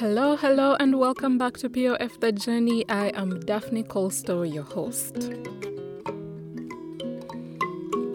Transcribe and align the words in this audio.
Hello, 0.00 0.36
hello, 0.36 0.76
and 0.78 0.98
welcome 0.98 1.38
back 1.38 1.56
to 1.58 1.70
POF 1.70 2.20
The 2.20 2.32
Journey. 2.32 2.86
I 2.90 3.08
am 3.14 3.40
Daphne 3.40 3.82
Colstow, 3.82 4.42
your 4.42 4.64
host. 4.64 5.14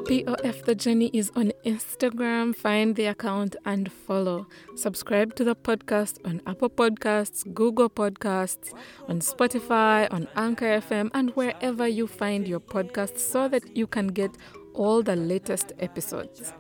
POF 0.05 0.65
The 0.65 0.75
Journey 0.75 1.09
is 1.13 1.31
on 1.35 1.51
Instagram. 1.65 2.55
Find 2.55 2.95
the 2.95 3.07
account 3.07 3.55
and 3.65 3.91
follow. 3.91 4.45
Subscribe 4.75 5.33
to 5.35 5.43
the 5.43 5.55
podcast 5.55 6.19
on 6.25 6.41
Apple 6.45 6.69
Podcasts, 6.69 7.51
Google 7.55 7.89
Podcasts, 7.89 8.71
on 9.07 9.19
Spotify, 9.19 10.07
on 10.13 10.27
Anchor 10.35 10.79
FM, 10.79 11.09
and 11.15 11.31
wherever 11.31 11.87
you 11.87 12.05
find 12.05 12.47
your 12.47 12.59
podcast 12.59 13.17
so 13.17 13.47
that 13.47 13.75
you 13.75 13.87
can 13.87 14.09
get 14.09 14.29
all 14.75 15.01
the 15.01 15.15
latest 15.15 15.73
episodes. 15.79 16.53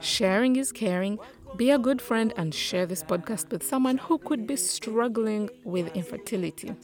Sharing 0.00 0.56
is 0.56 0.72
caring. 0.72 1.18
Be 1.56 1.70
a 1.70 1.78
good 1.78 2.00
friend 2.00 2.32
and 2.36 2.54
share 2.54 2.86
this 2.86 3.02
podcast 3.02 3.50
with 3.50 3.62
someone 3.62 3.98
who 3.98 4.18
could 4.18 4.46
be 4.46 4.56
struggling 4.56 5.50
with 5.64 5.94
infertility. 5.96 6.74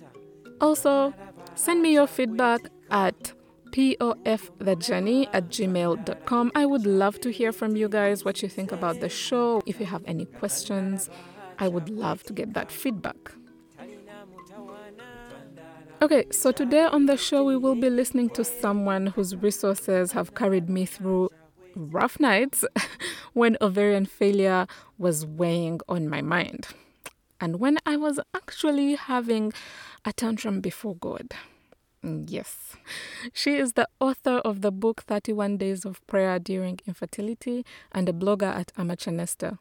Also, 0.61 1.15
send 1.55 1.83
me 1.83 1.93
your 1.95 2.07
feedback 2.07 2.61
at 2.91 3.33
pofthejourney 3.71 5.29
at 5.33 5.49
gmail.com. 5.49 6.53
I 6.55 6.67
would 6.67 6.87
love 6.87 7.21
to 7.21 7.31
hear 7.31 7.53
from 7.53 7.77
you 7.77 7.89
guys 7.89 8.25
what 8.25 8.43
you 8.43 8.49
think 8.49 8.73
about 8.73 9.01
the 9.01 9.09
show. 9.09 9.63
If 9.67 9.81
you 9.81 9.87
have 9.87 10.03
any 10.07 10.25
questions, 10.25 11.11
I 11.59 11.69
would 11.69 11.89
love 11.89 12.23
to 12.25 12.33
get 12.33 12.55
that 12.55 12.71
feedback. 12.71 13.33
Okay, 16.03 16.27
so 16.31 16.53
today 16.53 16.83
on 16.85 17.07
the 17.07 17.17
show, 17.17 17.43
we 17.43 17.57
will 17.57 17.75
be 17.75 17.89
listening 17.89 18.29
to 18.31 18.45
someone 18.45 19.07
whose 19.07 19.35
resources 19.35 20.13
have 20.13 20.35
carried 20.35 20.69
me 20.69 20.85
through 20.85 21.31
rough 21.75 22.21
nights 22.21 22.67
when 23.33 23.57
ovarian 23.63 24.05
failure 24.05 24.67
was 24.99 25.25
weighing 25.25 25.81
on 25.89 26.07
my 26.07 26.21
mind 26.21 26.69
and 27.41 27.61
when 27.61 27.79
I 27.87 27.97
was 27.97 28.21
actually 28.35 28.97
having 28.97 29.55
a 30.05 30.13
tantrum 30.13 30.61
before 30.61 30.97
God. 30.97 31.33
Yes, 32.03 32.77
she 33.33 33.57
is 33.57 33.73
the 33.73 33.89
author 33.99 34.39
of 34.45 34.61
the 34.61 34.71
book 34.71 35.03
31 35.03 35.57
Days 35.57 35.87
of 35.87 36.07
Prayer 36.07 36.39
During 36.39 36.79
Infertility 36.87 37.65
and 37.91 38.07
a 38.07 38.13
blogger 38.13 38.55
at 38.55 38.71
Amateur 38.77 39.13
Nester. 39.13 39.59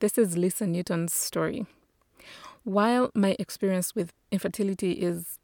This 0.00 0.16
is 0.16 0.38
Lisa 0.38 0.66
Newton's 0.66 1.12
story. 1.12 1.66
While 2.64 3.10
my 3.14 3.36
experience 3.38 3.94
with 3.94 4.12
infertility 4.32 4.92
is 4.92 5.38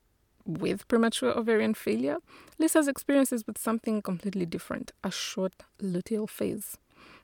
with 0.46 0.86
premature 0.88 1.30
ovarian 1.30 1.74
failure, 1.74 2.18
Lisa's 2.58 2.88
experience 2.88 3.32
is 3.32 3.46
with 3.46 3.58
something 3.58 4.02
completely 4.02 4.46
different 4.46 4.92
a 5.02 5.10
short 5.10 5.54
luteal 5.80 6.28
phase. 6.28 6.78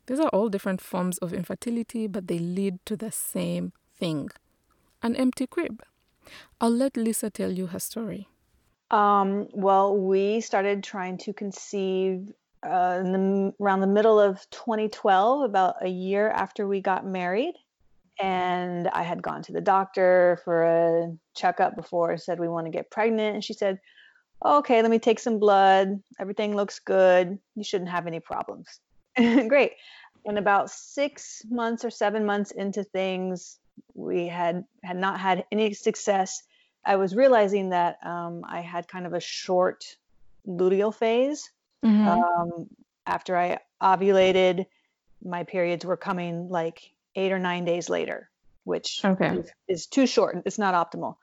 These 0.06 0.20
are 0.20 0.28
all 0.28 0.48
different 0.48 0.80
forms 0.80 1.18
of 1.18 1.32
infertility, 1.32 2.06
but 2.06 2.28
they 2.28 2.38
lead 2.38 2.78
to 2.86 2.96
the 2.96 3.12
same 3.12 3.72
thing 3.98 4.30
an 5.02 5.14
empty 5.14 5.46
crib. 5.46 5.82
I'll 6.60 6.70
let 6.70 6.96
Lisa 6.96 7.30
tell 7.30 7.52
you 7.52 7.66
her 7.66 7.78
story. 7.78 8.28
Um, 8.90 9.48
well, 9.52 9.96
we 9.96 10.40
started 10.40 10.82
trying 10.82 11.18
to 11.18 11.32
conceive 11.32 12.32
uh, 12.62 12.98
the, 13.02 13.54
around 13.60 13.80
the 13.80 13.86
middle 13.86 14.18
of 14.18 14.48
2012, 14.50 15.42
about 15.42 15.76
a 15.80 15.88
year 15.88 16.28
after 16.30 16.66
we 16.66 16.80
got 16.80 17.06
married 17.06 17.54
and 18.20 18.88
I 18.88 19.02
had 19.02 19.22
gone 19.22 19.42
to 19.42 19.52
the 19.52 19.60
doctor 19.60 20.40
for 20.44 20.62
a 20.62 21.16
checkup 21.36 21.76
before. 21.76 22.16
Said 22.18 22.40
we 22.40 22.48
want 22.48 22.66
to 22.66 22.70
get 22.70 22.90
pregnant, 22.90 23.34
and 23.34 23.44
she 23.44 23.54
said, 23.54 23.78
"Okay, 24.44 24.82
let 24.82 24.90
me 24.90 24.98
take 24.98 25.18
some 25.18 25.38
blood. 25.38 26.02
Everything 26.18 26.54
looks 26.54 26.78
good. 26.78 27.38
You 27.54 27.64
shouldn't 27.64 27.90
have 27.90 28.06
any 28.06 28.20
problems." 28.20 28.80
Great. 29.16 29.72
And 30.24 30.38
about 30.38 30.70
six 30.70 31.42
months 31.48 31.84
or 31.84 31.90
seven 31.90 32.26
months 32.26 32.50
into 32.50 32.84
things, 32.84 33.58
we 33.94 34.26
had 34.26 34.64
had 34.82 34.96
not 34.96 35.20
had 35.20 35.44
any 35.52 35.72
success. 35.74 36.42
I 36.84 36.96
was 36.96 37.14
realizing 37.14 37.70
that 37.70 37.98
um, 38.04 38.44
I 38.48 38.60
had 38.60 38.88
kind 38.88 39.06
of 39.06 39.12
a 39.12 39.20
short 39.20 39.84
luteal 40.46 40.94
phase. 40.94 41.50
Mm-hmm. 41.84 42.08
Um, 42.08 42.66
after 43.06 43.36
I 43.36 43.58
ovulated, 43.82 44.66
my 45.24 45.44
periods 45.44 45.84
were 45.84 45.96
coming 45.96 46.48
like 46.48 46.92
eight 47.18 47.32
or 47.32 47.38
nine 47.38 47.64
days 47.64 47.88
later, 47.88 48.30
which 48.64 49.00
okay. 49.04 49.42
is, 49.66 49.86
too 49.86 50.06
short. 50.06 50.42
It's 50.46 50.58
not 50.58 50.74
optimal. 50.74 51.16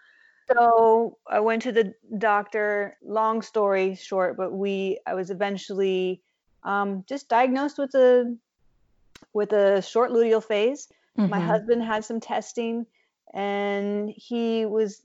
So 0.52 1.18
I 1.26 1.40
went 1.40 1.64
to 1.64 1.72
the 1.72 1.94
doctor. 2.18 2.98
Long 3.04 3.42
story 3.42 3.96
short, 3.96 4.38
but 4.38 4.52
we 4.52 5.00
I 5.08 5.16
was 5.16 5.32
eventually 5.32 6.22
um, 6.64 7.04
just 7.08 7.30
diagnosed 7.30 7.80
with 7.80 7.96
a 7.96 8.36
with 9.34 9.54
a 9.54 9.82
short 9.82 10.12
luteal 10.12 10.44
phase. 10.44 10.88
Mm-hmm. 11.18 11.32
My 11.32 11.40
husband 11.40 11.82
had 11.84 12.06
some 12.06 12.20
testing, 12.20 12.86
and 13.34 14.10
he 14.10 14.66
was. 14.66 15.02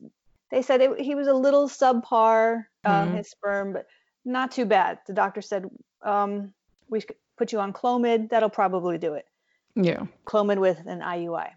They 0.50 0.62
said 0.62 0.80
it, 0.80 1.00
he 1.00 1.14
was 1.14 1.28
a 1.28 1.32
little 1.32 1.68
subpar 1.68 2.64
uh, 2.84 2.90
mm-hmm. 2.90 3.16
his 3.16 3.30
sperm, 3.30 3.72
but 3.72 3.86
not 4.24 4.50
too 4.50 4.66
bad. 4.66 4.98
The 5.06 5.14
doctor 5.14 5.40
said 5.40 5.70
um, 6.02 6.52
we 6.88 7.02
put 7.38 7.52
you 7.52 7.60
on 7.60 7.72
Clomid. 7.72 8.28
That'll 8.30 8.50
probably 8.50 8.98
do 8.98 9.14
it. 9.14 9.26
Yeah. 9.74 10.04
Clomid 10.24 10.58
with 10.58 10.78
an 10.86 11.00
IUI. 11.00 11.50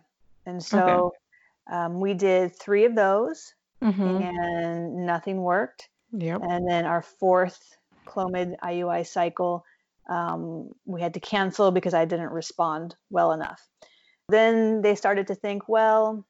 And 0.46 0.64
so 0.64 1.14
okay. 1.70 1.78
um, 1.78 2.00
we 2.00 2.14
did 2.14 2.56
three 2.56 2.86
of 2.86 2.96
those 2.96 3.54
mm-hmm. 3.82 4.02
and 4.02 5.06
nothing 5.06 5.42
worked. 5.42 5.90
Yep. 6.12 6.42
And 6.44 6.68
then 6.68 6.86
our 6.86 7.02
fourth 7.02 7.78
Clomid 8.06 8.56
IUI 8.64 9.08
cycle, 9.08 9.66
um, 10.10 10.70
we 10.86 11.02
had 11.02 11.14
to 11.16 11.20
cancel 11.20 11.72
because 11.72 11.94
I 11.94 12.06
didn't 12.06 12.32
respond 12.32 12.96
well 13.10 13.32
enough. 13.32 13.68
Then 14.30 14.82
they 14.82 14.96
started 14.96 15.28
to 15.28 15.36
think, 15.36 15.68
well, 15.68 16.26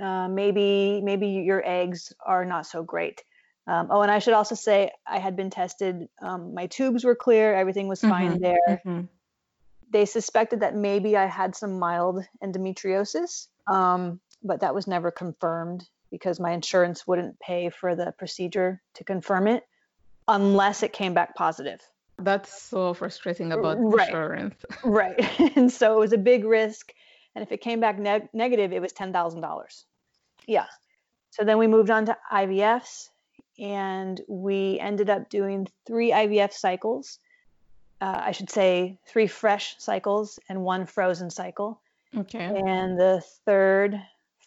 uh, 0.00 0.28
maybe 0.28 1.00
maybe 1.02 1.28
your 1.28 1.62
eggs 1.64 2.12
are 2.24 2.44
not 2.44 2.66
so 2.66 2.82
great. 2.82 3.22
Um, 3.66 3.88
oh, 3.90 4.02
and 4.02 4.10
I 4.10 4.18
should 4.18 4.34
also 4.34 4.54
say 4.54 4.90
I 5.06 5.18
had 5.18 5.36
been 5.36 5.50
tested. 5.50 6.08
Um, 6.20 6.52
my 6.52 6.66
tubes 6.66 7.04
were 7.04 7.14
clear. 7.14 7.54
Everything 7.54 7.88
was 7.88 8.00
fine 8.00 8.32
mm-hmm. 8.32 8.42
there. 8.42 8.80
Mm-hmm 8.84 9.00
they 9.94 10.04
suspected 10.04 10.58
that 10.58 10.74
maybe 10.74 11.16
I 11.16 11.26
had 11.26 11.54
some 11.54 11.78
mild 11.78 12.26
endometriosis, 12.42 13.46
um, 13.68 14.18
but 14.42 14.58
that 14.60 14.74
was 14.74 14.88
never 14.88 15.12
confirmed 15.12 15.88
because 16.10 16.40
my 16.40 16.50
insurance 16.50 17.06
wouldn't 17.06 17.38
pay 17.38 17.70
for 17.70 17.94
the 17.94 18.12
procedure 18.18 18.82
to 18.94 19.04
confirm 19.04 19.46
it 19.46 19.62
unless 20.26 20.82
it 20.82 20.92
came 20.92 21.14
back 21.14 21.36
positive. 21.36 21.80
That's 22.18 22.60
so 22.60 22.92
frustrating 22.92 23.52
about 23.52 23.76
right. 23.78 24.08
insurance. 24.08 24.56
right. 24.84 25.40
and 25.56 25.70
so 25.70 25.94
it 25.96 26.00
was 26.00 26.12
a 26.12 26.18
big 26.18 26.44
risk. 26.44 26.92
And 27.36 27.44
if 27.44 27.52
it 27.52 27.60
came 27.60 27.78
back 27.78 27.96
neg- 27.96 28.28
negative, 28.32 28.72
it 28.72 28.82
was 28.82 28.92
$10,000. 28.92 29.84
Yeah. 30.48 30.66
So 31.30 31.44
then 31.44 31.58
we 31.58 31.68
moved 31.68 31.90
on 31.90 32.06
to 32.06 32.16
IVFs 32.32 33.10
and 33.60 34.20
we 34.26 34.80
ended 34.80 35.08
up 35.08 35.30
doing 35.30 35.68
three 35.86 36.10
IVF 36.10 36.52
cycles 36.52 37.20
uh, 38.04 38.20
I 38.26 38.32
should 38.32 38.50
say, 38.50 38.98
three 39.06 39.26
fresh 39.26 39.76
cycles 39.78 40.38
and 40.50 40.62
one 40.62 40.84
frozen 40.84 41.30
cycle. 41.30 41.80
Okay. 42.14 42.44
And 42.44 43.00
the 43.00 43.22
third 43.46 43.98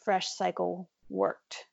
fresh 0.03 0.27
cycle 0.27 0.87
worked. 1.09 1.65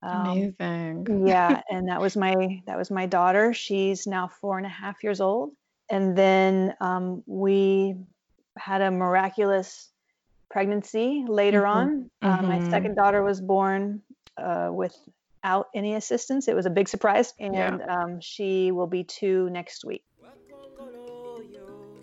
Um, 0.00 0.54
Amazing. 0.60 1.26
yeah, 1.26 1.60
and 1.70 1.88
that 1.88 2.00
was 2.00 2.16
my 2.16 2.62
that 2.66 2.78
was 2.78 2.92
my 2.92 3.06
daughter. 3.06 3.52
She's 3.52 4.06
now 4.06 4.28
four 4.28 4.58
and 4.58 4.66
a 4.66 4.70
half 4.70 5.02
years 5.02 5.20
old. 5.20 5.50
And 5.90 6.16
then 6.16 6.74
um, 6.80 7.24
we 7.26 7.96
had 8.56 8.80
a 8.80 8.90
miraculous 8.92 9.90
pregnancy 10.48 11.24
later 11.26 11.62
mm-hmm. 11.62 11.78
on. 11.78 12.10
Uh, 12.22 12.36
mm-hmm. 12.36 12.48
My 12.48 12.70
second 12.70 12.94
daughter 12.94 13.24
was 13.24 13.40
born 13.40 14.02
uh, 14.36 14.70
without 14.72 15.66
any 15.74 15.96
assistance. 15.96 16.46
It 16.46 16.54
was 16.54 16.66
a 16.66 16.70
big 16.70 16.88
surprise, 16.88 17.34
and 17.40 17.54
yeah. 17.54 17.78
um, 17.88 18.20
she 18.20 18.70
will 18.70 18.86
be 18.86 19.02
two 19.02 19.50
next 19.50 19.84
week. 19.84 20.04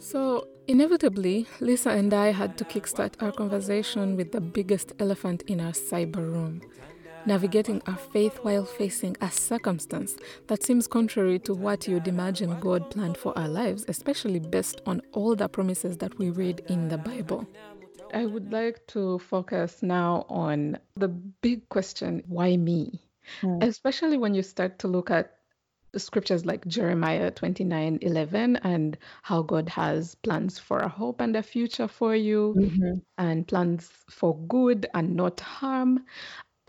So, 0.05 0.47
inevitably, 0.67 1.47
Lisa 1.59 1.89
and 1.89 2.13
I 2.13 2.31
had 2.31 2.59
to 2.59 2.63
kickstart 2.63 3.19
our 3.23 3.31
conversation 3.31 4.15
with 4.15 4.31
the 4.31 4.39
biggest 4.39 4.93
elephant 4.99 5.41
in 5.47 5.59
our 5.59 5.71
cyber 5.71 6.17
room 6.17 6.61
navigating 7.25 7.81
our 7.87 7.97
faith 7.97 8.37
while 8.43 8.65
facing 8.65 9.17
a 9.19 9.31
circumstance 9.31 10.15
that 10.45 10.61
seems 10.61 10.85
contrary 10.85 11.39
to 11.39 11.55
what 11.55 11.87
you'd 11.87 12.07
imagine 12.07 12.59
God 12.59 12.91
planned 12.91 13.17
for 13.17 13.35
our 13.35 13.47
lives, 13.47 13.83
especially 13.87 14.37
based 14.37 14.79
on 14.85 15.01
all 15.11 15.35
the 15.35 15.49
promises 15.49 15.97
that 15.97 16.19
we 16.19 16.29
read 16.29 16.61
in 16.67 16.87
the 16.87 16.99
Bible. 16.99 17.47
I 18.13 18.27
would 18.27 18.53
like 18.53 18.85
to 18.89 19.17
focus 19.17 19.81
now 19.81 20.27
on 20.29 20.77
the 20.97 21.07
big 21.07 21.67
question 21.69 22.23
why 22.27 22.57
me? 22.57 23.01
Hmm. 23.41 23.57
Especially 23.61 24.19
when 24.19 24.35
you 24.35 24.43
start 24.43 24.77
to 24.79 24.87
look 24.87 25.09
at 25.09 25.34
scriptures 25.97 26.45
like 26.45 26.65
Jeremiah 26.67 27.31
29 27.31 27.99
11 28.01 28.57
and 28.57 28.97
how 29.23 29.41
God 29.41 29.69
has 29.69 30.15
plans 30.15 30.59
for 30.59 30.79
a 30.79 30.87
hope 30.87 31.21
and 31.21 31.35
a 31.35 31.43
future 31.43 31.87
for 31.87 32.15
you 32.15 32.55
mm-hmm. 32.57 32.99
and 33.17 33.47
plans 33.47 33.89
for 34.09 34.37
good 34.47 34.87
and 34.93 35.15
not 35.15 35.39
harm, 35.39 36.05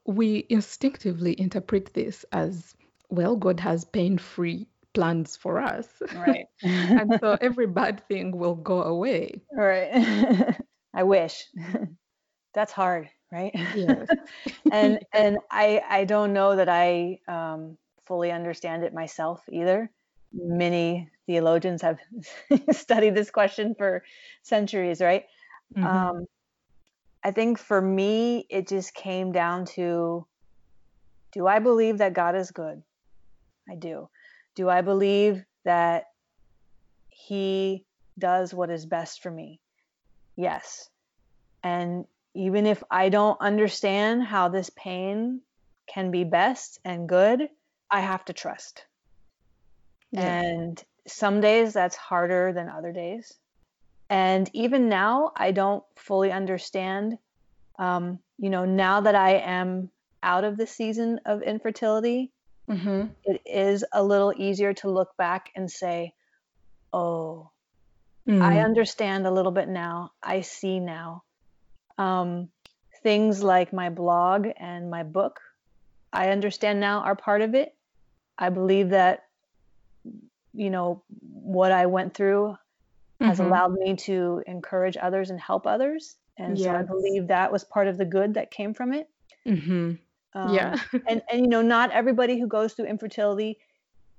we 0.05 0.47
instinctively 0.49 1.39
interpret 1.41 1.93
this 1.95 2.25
as 2.33 2.75
well, 3.09 3.37
God 3.37 3.61
has 3.61 3.85
pain 3.85 4.19
free 4.19 4.67
plans 4.95 5.37
for 5.37 5.61
us. 5.61 5.87
Right. 6.15 6.47
and 6.63 7.19
so 7.21 7.37
every 7.41 7.67
bad 7.67 8.07
thing 8.09 8.37
will 8.37 8.55
go 8.55 8.83
away. 8.83 9.43
Right. 9.53 10.57
I 10.95 11.03
wish. 11.03 11.45
That's 12.55 12.73
hard, 12.73 13.11
right? 13.31 13.53
Yes. 13.75 14.09
and 14.73 14.99
and 15.13 15.39
I 15.51 15.83
I 15.87 16.05
don't 16.05 16.33
know 16.33 16.57
that 16.57 16.71
I 16.71 17.19
um, 17.29 17.77
fully 18.07 18.31
understand 18.33 18.85
it 18.85 18.95
myself 18.95 19.43
either. 19.51 19.91
Many 20.33 21.11
theologians 21.27 21.83
have 21.83 21.99
studied 22.71 23.15
this 23.15 23.31
question 23.31 23.75
for 23.75 24.05
centuries, 24.43 25.01
right? 25.01 25.25
Mhm. 25.77 25.85
Um, 25.85 26.27
I 27.25 27.33
think 27.33 27.59
for 27.59 27.81
me, 27.81 28.47
it 28.49 28.69
just 28.69 28.95
came 28.95 29.33
down 29.33 29.65
to 29.77 30.27
do 31.33 31.47
I 31.47 31.59
believe 31.59 31.99
that 31.99 32.15
God 32.15 32.35
is 32.35 32.51
good? 32.51 32.83
I 33.69 33.75
do. 33.75 34.09
Do 34.55 34.71
I 34.71 34.81
believe 34.81 35.45
that 35.65 36.05
He 37.11 37.85
does 38.19 38.55
what 38.55 38.71
is 38.71 38.87
best 38.87 39.23
for 39.23 39.31
me? 39.31 39.61
Yes. 40.37 40.89
And 41.63 42.07
even 42.35 42.67
if 42.67 42.83
I 42.91 43.09
don't 43.09 43.41
understand 43.41 44.23
how 44.23 44.49
this 44.49 44.71
pain 44.71 45.41
can 45.89 46.11
be 46.11 46.25
best 46.25 46.79
and 46.85 47.09
good, 47.09 47.49
I 47.91 48.01
have 48.01 48.25
to 48.27 48.33
trust. 48.33 48.87
Yeah. 50.13 50.21
And 50.23 50.83
some 51.07 51.41
days 51.41 51.73
that's 51.73 51.97
harder 51.97 52.53
than 52.53 52.69
other 52.69 52.93
days. 52.93 53.33
And 54.11 54.51
even 54.55 54.89
now, 54.89 55.33
I 55.37 55.53
don't 55.53 55.85
fully 55.97 56.33
understand. 56.33 57.19
Um, 57.79 58.21
you 58.39 58.51
know, 58.51 58.65
now 58.67 59.01
that 59.03 59.15
I 59.17 59.37
am 59.39 59.91
out 60.23 60.45
of 60.45 60.57
the 60.59 60.67
season 60.67 61.21
of 61.27 61.43
infertility, 61.43 62.33
Mhm. 62.69 63.17
it 63.25 63.43
is 63.47 63.85
a 63.93 64.03
little 64.05 64.35
easier 64.37 64.75
to 64.75 64.91
look 64.91 65.17
back 65.19 65.51
and 65.57 65.71
say, 65.71 66.15
oh, 66.93 67.53
I 68.41 68.59
Mm. 68.59 68.65
understand 68.65 69.27
a 69.27 69.31
little 69.33 69.53
bit 69.53 69.69
now. 69.69 70.13
I 70.23 70.43
see 70.43 70.81
now. 70.81 71.25
Um, 71.99 72.51
things 73.03 73.43
like 73.43 73.73
my 73.73 73.91
blog 73.91 74.49
and 74.59 74.91
my 74.91 75.05
book, 75.05 75.41
I 76.13 76.31
understand 76.31 76.81
now 76.81 77.01
are 77.01 77.17
part 77.17 77.43
of 77.43 77.55
it. 77.55 77.76
I 78.39 78.51
believe 78.51 78.91
that, 78.91 79.25
you 80.53 80.71
know, 80.71 81.03
what 81.21 81.73
I 81.73 81.87
went 81.87 82.15
through 82.15 82.57
has 83.21 83.39
Mhm. 83.39 83.47
allowed 83.47 83.73
me 83.73 83.97
to 83.97 84.43
encourage 84.47 84.97
others 84.97 85.31
and 85.31 85.41
help 85.41 85.67
others. 85.67 86.17
And 86.39 86.59
so 86.59 86.71
I 86.71 86.83
believe 86.83 87.29
that 87.29 87.51
was 87.51 87.65
part 87.65 87.89
of 87.89 87.97
the 87.97 88.05
good 88.05 88.35
that 88.35 88.51
came 88.51 88.75
from 88.75 88.93
it. 88.93 89.09
Mm-hmm. 89.47 89.95
Um, 90.35 90.55
Yeah. 90.55 90.75
and 91.09 91.23
and 91.31 91.41
you 91.41 91.49
know, 91.49 91.63
not 91.63 91.93
everybody 91.93 92.39
who 92.39 92.47
goes 92.47 92.75
through 92.75 92.87
infertility 92.87 93.59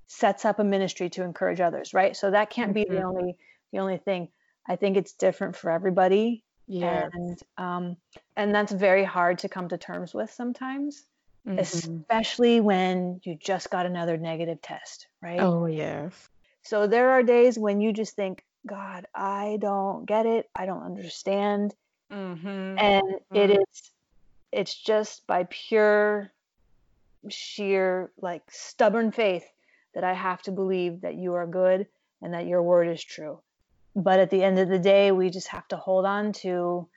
sets 0.07 0.45
up 0.45 0.57
a 0.59 0.63
ministry 0.63 1.09
to 1.11 1.23
encourage 1.23 1.59
others, 1.59 1.93
right? 1.93 2.15
So 2.15 2.31
that 2.31 2.49
can't 2.49 2.73
be 2.73 2.85
the 2.85 2.95
Mhm. 2.95 3.03
only 3.03 3.37
the 3.71 3.79
only 3.79 3.97
thing. 3.97 4.29
I 4.67 4.75
think 4.77 4.97
it's 4.97 5.13
different 5.13 5.55
for 5.55 5.69
everybody, 5.69 6.43
Yeah. 6.67 7.07
and 7.13 7.39
um, 7.57 7.97
and 8.35 8.53
that's 8.55 8.71
very 8.71 9.03
hard 9.03 9.37
to 9.39 9.49
come 9.49 9.69
to 9.69 9.77
terms 9.77 10.13
with 10.13 10.31
sometimes, 10.31 11.05
Mhm. 11.47 11.57
especially 11.59 12.59
when 12.59 13.21
you 13.23 13.35
just 13.35 13.69
got 13.69 13.85
another 13.85 14.17
negative 14.17 14.61
test, 14.61 15.07
right? 15.21 15.39
Oh, 15.41 15.65
yes. 15.65 16.13
So 16.63 16.87
there 16.87 17.11
are 17.11 17.23
days 17.23 17.57
when 17.57 17.79
you 17.79 17.93
just 17.93 18.15
think, 18.15 18.43
God, 18.65 19.05
I 19.15 19.57
don't 19.61 20.05
get 20.05 20.25
it. 20.25 20.49
I 20.55 20.65
don't 20.65 20.83
understand. 20.83 21.73
Mm-hmm. 22.11 22.77
And 22.79 23.03
it 23.33 23.49
Mm. 23.51 23.61
is 23.61 23.91
it's 24.51 24.75
just 24.75 25.25
by 25.27 25.45
pure 25.49 26.31
sheer 27.29 28.11
like 28.21 28.43
stubborn 28.49 29.11
faith 29.11 29.45
that 29.93 30.03
I 30.03 30.13
have 30.13 30.41
to 30.43 30.51
believe 30.51 31.01
that 31.01 31.15
you 31.15 31.33
are 31.33 31.47
good 31.47 31.87
and 32.21 32.33
that 32.33 32.47
your 32.47 32.63
word 32.63 32.87
is 32.87 33.03
true. 33.03 33.41
But 33.95 34.19
at 34.19 34.29
the 34.29 34.43
end 34.43 34.59
of 34.59 34.69
the 34.69 34.79
day, 34.79 35.11
we 35.11 35.29
just 35.29 35.47
have 35.49 35.67
to 35.69 35.77
hold 35.77 36.05
on 36.05 36.33
to 36.43 36.87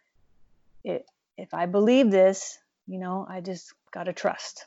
it. 0.84 1.04
If 1.38 1.54
I 1.54 1.66
believe 1.66 2.10
this, 2.10 2.58
you 2.86 2.98
know, 2.98 3.26
I 3.28 3.40
just 3.40 3.72
got 3.90 4.04
to 4.04 4.12
trust, 4.12 4.66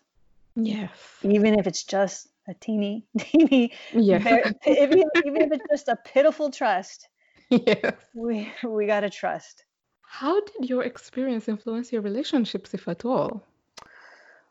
Yeah. 0.56 0.90
even 1.22 1.60
if 1.60 1.68
it's 1.68 1.84
just 1.84 2.28
a 2.48 2.54
teeny, 2.54 3.06
teeny, 3.18 3.72
Yeah. 3.94 4.18
very, 4.20 4.44
even, 4.66 5.04
even 5.26 5.42
if 5.42 5.52
it's 5.52 5.66
just 5.70 5.88
a 5.88 5.96
pitiful 5.96 6.52
trust, 6.52 7.08
Yes. 7.50 7.94
we 8.14 8.52
we 8.64 8.88
got 8.88 9.02
to 9.02 9.10
trust. 9.10 9.66
How 10.02 10.42
did 10.42 10.70
your 10.70 10.84
experience 10.84 11.48
influence 11.48 11.92
your 11.92 12.02
relationships, 12.02 12.74
if 12.74 12.88
at 12.88 13.06
all? 13.06 13.44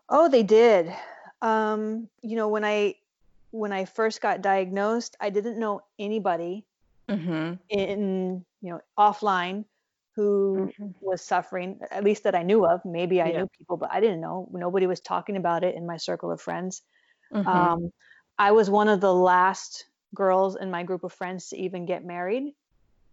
Oh, 0.09 0.29
they 0.29 0.43
did. 0.43 0.93
Um, 1.41 2.09
you 2.21 2.37
know, 2.37 2.49
when 2.49 2.65
I 2.65 2.97
when 3.51 3.73
I 3.73 3.85
first 3.85 4.21
got 4.21 4.43
diagnosed, 4.43 5.17
I 5.21 5.31
didn't 5.31 5.59
know 5.59 5.83
anybody 5.99 6.65
mm-hmm. 7.09 7.55
in, 7.69 8.45
you 8.61 8.71
know, 8.71 8.81
offline 8.99 9.65
who 10.17 10.75
Mhm. 10.79 10.95
was 11.01 11.23
suffering, 11.25 11.81
at 11.91 12.05
least 12.05 12.25
that 12.25 12.35
I 12.35 12.43
knew 12.43 12.67
of. 12.67 12.81
Maybe 12.85 13.23
I 13.23 13.31
Yeah. 13.31 13.33
knew 13.33 13.49
people, 13.59 13.77
but 13.77 13.93
I 13.93 14.01
didn't 14.01 14.21
know. 14.21 14.49
Nobody 14.53 14.87
was 14.87 15.01
talking 15.01 15.37
about 15.37 15.65
it 15.65 15.75
in 15.75 15.87
my 15.87 15.97
circle 15.97 16.31
of 16.31 16.41
friends. 16.41 16.83
Mhm. 17.31 17.67
Um, 17.67 17.91
I 18.39 18.53
was 18.53 18.71
one 18.71 18.89
of 18.89 19.01
the 19.01 19.15
last 19.15 19.87
girls 20.15 20.57
in 20.57 20.71
my 20.71 20.83
group 20.85 21.05
of 21.05 21.13
friends 21.13 21.49
to 21.51 21.57
even 21.59 21.87
get 21.87 22.05
married. 22.05 22.55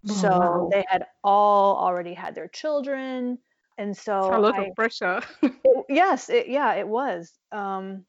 Oh, 0.09 0.23
So 0.23 0.69
they 0.71 0.85
had 0.89 1.07
all 1.23 1.77
already 1.77 2.13
had 2.15 2.35
their 2.35 2.49
children. 2.49 3.39
And 3.77 3.97
It's 4.17 4.29
a 4.29 4.37
so 4.37 4.39
lot 4.39 4.57
I 4.57 4.59
of 4.59 4.73
pressure. 4.75 5.21
It, 5.63 5.85
yes, 5.89 6.29
it, 6.29 6.47
yeah, 6.47 6.73
it 6.75 6.87
was. 6.87 7.37
Um, 7.51 8.05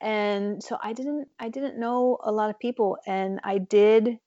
and 0.00 0.62
so 0.62 0.78
I 0.82 0.92
didn't, 0.92 1.28
I 1.38 1.48
didn't 1.48 1.78
know 1.80 2.18
a 2.22 2.32
lot 2.32 2.50
of 2.50 2.58
people, 2.58 2.98
and 3.06 3.40
I 3.44 3.58
did, 3.58 4.18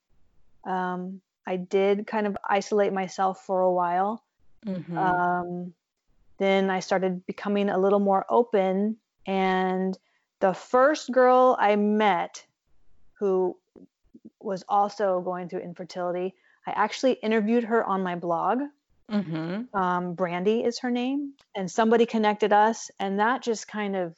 um, 0.65 1.21
I 1.49 1.55
did 1.55 2.05
kind 2.05 2.27
of 2.27 2.37
isolate 2.47 2.93
myself 2.93 3.43
for 3.43 3.61
a 3.61 3.71
while. 3.73 4.23
Mhm. 4.67 4.95
Um, 4.95 5.73
then 6.37 6.69
I 6.69 6.79
started 6.79 7.25
becoming 7.25 7.69
a 7.69 7.77
little 7.79 7.99
more 7.99 8.23
open, 8.29 8.97
and 9.25 9.97
the 10.41 10.53
first 10.53 11.11
girl 11.11 11.57
I 11.59 11.75
met 11.75 12.45
who 13.13 13.57
was 14.39 14.63
also 14.69 15.21
going 15.21 15.49
through 15.49 15.61
infertility, 15.61 16.35
I 16.67 16.71
actually 16.71 17.13
interviewed 17.13 17.63
her 17.63 17.83
on 17.83 18.03
my 18.03 18.15
blog 18.15 18.61
Mhm. 19.09 19.73
um, 19.73 20.13
Brandy 20.13 20.63
is 20.63 20.79
her 20.79 20.91
name, 20.91 21.33
and 21.55 21.69
somebody 21.69 22.05
connected 22.05 22.53
us, 22.53 22.91
and 22.99 23.19
that 23.19 23.41
just 23.41 23.67
kind 23.67 23.95
of 23.95 24.15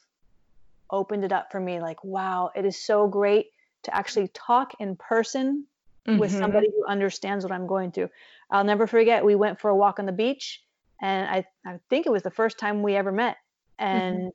opened 0.89 1.23
it 1.23 1.31
up 1.31 1.49
for 1.51 1.61
me. 1.61 1.79
Like, 1.79 2.03
wow, 2.03 2.51
it 2.55 2.65
is 2.65 2.77
so 2.77 3.07
great 3.07 3.47
to 3.83 3.95
actually 3.95 4.27
talk 4.33 4.73
in 4.79 4.97
person 4.97 5.65
with 6.13 6.31
Mhm. 6.31 6.41
somebody 6.41 6.67
who 6.75 6.85
understands 6.87 7.45
what 7.45 7.51
I'm 7.53 7.67
going 7.67 7.91
through. 7.91 8.09
I'll 8.51 8.63
never 8.65 8.87
forget. 8.87 9.25
We 9.25 9.35
went 9.35 9.59
for 9.61 9.69
a 9.69 9.75
walk 9.77 9.99
on 9.99 10.05
the 10.07 10.11
beach, 10.13 10.63
and 11.01 11.29
I 11.29 11.45
I 11.65 11.79
think 11.89 12.05
it 12.05 12.11
was 12.11 12.23
the 12.23 12.31
first 12.31 12.59
time 12.59 12.83
we 12.83 12.95
ever 12.95 13.11
met, 13.11 13.37
and 13.79 14.31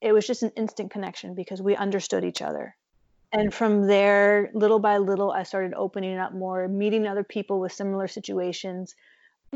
it 0.00 0.12
was 0.12 0.26
just 0.26 0.42
an 0.44 0.52
instant 0.56 0.90
connection 0.92 1.34
because 1.34 1.62
we 1.62 1.76
understood 1.76 2.24
each 2.24 2.42
other. 2.42 2.76
And 3.32 3.54
from 3.54 3.88
there, 3.88 4.50
little 4.54 4.80
by 4.80 4.98
little, 4.98 5.32
I 5.32 5.44
started 5.44 5.74
opening 5.74 6.18
up 6.18 6.34
more, 6.34 6.68
meeting 6.68 7.06
other 7.06 7.24
people 7.24 7.60
with 7.60 7.72
similar 7.72 8.08
situations, 8.08 8.96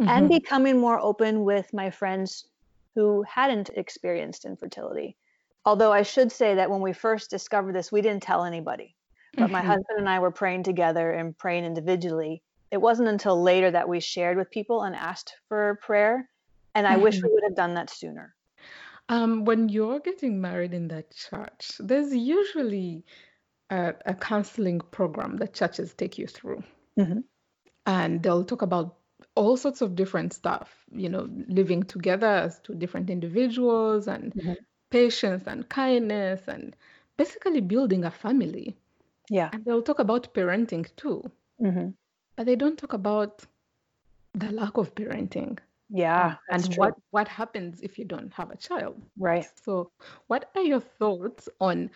and 0.06 0.28
Mhm. 0.28 0.30
becoming 0.30 0.78
more 0.80 1.00
open 1.00 1.44
with 1.44 1.74
my 1.74 1.90
friends 1.90 2.48
who 2.96 3.22
hadn't 3.24 3.70
experienced 3.70 4.46
infertility. 4.46 5.18
Although 5.66 5.92
I 5.94 6.02
should 6.04 6.32
say 6.32 6.56
that 6.56 6.70
when 6.70 6.82
we 6.82 6.92
first 6.94 7.30
discovered 7.30 7.76
this, 7.76 7.92
we 7.92 8.02
didn't 8.02 8.24
tell 8.24 8.44
anybody. 8.44 8.97
But 9.38 9.50
my 9.50 9.62
Mhm. 9.62 9.62
husband 9.62 9.98
and 9.98 10.08
I 10.08 10.18
were 10.20 10.30
praying 10.32 10.64
together 10.64 11.10
and 11.12 11.36
praying 11.38 11.64
individually. 11.64 12.42
It 12.70 12.78
wasn't 12.80 13.08
until 13.08 13.42
later 13.42 13.70
that 13.70 13.88
we 13.88 14.00
shared 14.00 14.36
with 14.38 14.50
people 14.50 14.82
and 14.82 14.94
asked 14.96 15.34
for 15.48 15.78
prayer. 15.82 16.30
And 16.74 16.86
I 16.86 16.96
wish 16.98 17.22
we 17.22 17.30
would 17.32 17.44
have 17.44 17.56
done 17.56 17.74
that 17.74 17.90
sooner. 17.90 18.34
Um, 19.10 19.44
when 19.44 19.68
you're 19.68 20.00
getting 20.00 20.40
married 20.40 20.72
in 20.74 20.88
that 20.88 21.10
church, 21.14 21.72
there's 21.78 22.14
usually 22.14 23.04
a, 23.70 23.94
a 24.06 24.14
counseling 24.14 24.80
program 24.80 25.36
that 25.38 25.54
churches 25.54 25.94
take 25.94 26.18
you 26.18 26.26
through. 26.26 26.64
Mhm. 26.96 27.28
and 27.86 28.22
they'll 28.22 28.44
talk 28.44 28.62
about 28.62 28.98
all 29.34 29.56
sorts 29.56 29.80
of 29.80 29.94
different 29.96 30.32
stuff, 30.32 30.84
you 30.92 31.08
know, 31.08 31.28
living 31.48 31.82
together 31.82 32.26
as 32.26 32.60
two 32.60 32.74
different 32.74 33.10
individuals 33.10 34.06
and 34.08 34.34
Mhm. 34.34 34.68
patience 34.90 35.44
and 35.46 35.68
kindness 35.68 36.48
and 36.48 36.76
basically 37.16 37.60
building 37.60 38.04
a 38.04 38.10
family. 38.10 38.76
Yeah. 39.30 39.50
And 39.52 39.64
they'll 39.64 39.82
talk 39.82 39.98
about 39.98 40.32
parenting 40.34 40.86
too, 40.96 41.30
hmm 41.58 41.90
but 42.36 42.46
they 42.46 42.56
don't 42.56 42.78
talk 42.78 42.92
about 42.92 43.44
the 44.34 44.50
lack 44.52 44.76
of 44.76 44.94
parenting 44.94 45.58
Yeah, 45.90 46.32
uh, 46.32 46.36
and 46.50 46.64
true. 46.64 46.74
what 46.76 46.94
what 47.10 47.28
happens 47.28 47.80
if 47.80 47.98
you 47.98 48.04
don't 48.04 48.32
have 48.34 48.50
a 48.50 48.56
child. 48.56 49.02
Right. 49.18 49.46
So, 49.64 49.90
what 50.26 50.50
are 50.54 50.62
your 50.62 50.80
thoughts 50.80 51.48
on 51.60 51.90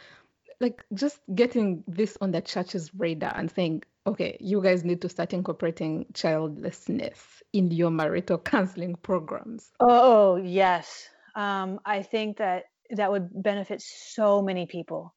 like 0.60 0.84
just 0.94 1.20
getting 1.34 1.84
this 1.88 2.16
on 2.20 2.30
the 2.32 2.40
church's 2.40 2.94
radar 2.94 3.32
and 3.36 3.50
saying, 3.50 3.82
okay, 4.06 4.36
you 4.40 4.62
guys 4.62 4.84
need 4.84 5.00
to 5.02 5.08
start 5.08 5.32
incorporating 5.32 6.06
childlessness 6.14 7.42
in 7.52 7.70
your 7.70 7.90
marital 7.90 8.38
counseling 8.52 8.94
programs? 8.96 9.72
Oh, 9.80 10.36
yes. 10.36 11.08
Um, 11.34 11.80
I 11.84 12.02
think 12.02 12.38
that 12.38 12.64
that 12.90 13.10
would 13.10 13.30
benefit 13.42 13.82
so 13.82 14.42
many 14.42 14.66
people. 14.66 15.14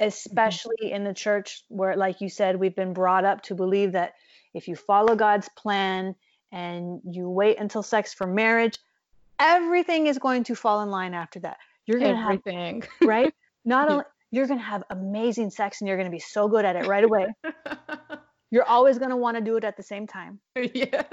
Especially 0.00 0.92
in 0.92 1.04
the 1.04 1.14
church 1.14 1.62
where, 1.68 1.96
like 1.96 2.20
you 2.20 2.28
said, 2.28 2.56
we've 2.56 2.76
been 2.76 2.92
brought 2.92 3.24
up 3.24 3.42
to 3.42 3.54
believe 3.54 3.92
that 3.92 4.14
if 4.54 4.68
you 4.68 4.76
follow 4.76 5.16
God's 5.16 5.48
plan 5.56 6.14
and 6.52 7.00
you 7.04 7.28
wait 7.28 7.58
until 7.58 7.82
sex 7.82 8.14
for 8.14 8.26
marriage, 8.26 8.78
everything 9.38 10.06
is 10.06 10.18
going 10.18 10.44
to 10.44 10.54
fall 10.54 10.80
in 10.82 10.90
line 10.90 11.14
after 11.14 11.40
that. 11.40 11.58
You're 11.86 12.00
going 12.00 12.14
to 12.14 12.20
have 12.20 12.40
everything, 12.46 12.82
right? 13.02 13.32
Not 13.64 13.90
only 13.90 14.04
you're 14.30 14.46
going 14.46 14.60
to 14.60 14.64
have 14.64 14.84
amazing 14.90 15.50
sex 15.50 15.80
and 15.80 15.88
you're 15.88 15.96
going 15.96 16.10
to 16.10 16.14
be 16.14 16.20
so 16.20 16.48
good 16.48 16.64
at 16.64 16.76
it 16.76 16.86
right 16.86 17.04
away. 17.04 17.26
you're 18.50 18.64
always 18.64 18.98
going 18.98 19.10
to 19.10 19.16
want 19.16 19.36
to 19.36 19.42
do 19.42 19.56
it 19.56 19.64
at 19.64 19.76
the 19.76 19.82
same 19.82 20.06
time. 20.06 20.38
Yes. 20.74 21.04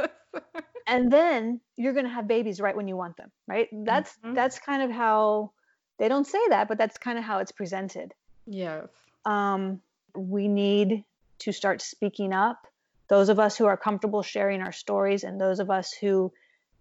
and 0.88 1.12
then 1.12 1.62
you're 1.78 1.94
going 1.94 2.06
to 2.06 2.12
have 2.12 2.28
babies 2.28 2.60
right 2.60 2.76
when 2.76 2.88
you 2.88 2.98
want 2.98 3.18
them, 3.18 3.32
right? 3.48 3.68
That's 3.72 4.18
mm-hmm. 4.18 4.34
that's 4.34 4.60
kind 4.60 4.84
of 4.84 4.92
how 4.92 5.52
they 5.98 6.10
don't 6.10 6.28
say 6.28 6.42
that, 6.50 6.68
but 6.68 6.78
that's 6.78 6.98
kind 6.98 7.18
of 7.18 7.24
how 7.24 7.40
it's 7.40 7.52
presented. 7.52 8.14
Yes. 8.46 8.88
Um, 9.26 9.82
we 10.16 10.48
need 10.48 11.04
to 11.40 11.52
start 11.52 11.82
speaking 11.82 12.34
up. 12.34 12.68
Those 13.08 13.30
of 13.30 13.40
us 13.40 13.58
who 13.58 13.66
are 13.66 13.78
comfortable 13.78 14.24
sharing 14.24 14.62
our 14.62 14.72
stories 14.72 15.24
and 15.24 15.40
those 15.40 15.60
of 15.60 15.70
us 15.70 15.94
who 15.94 16.32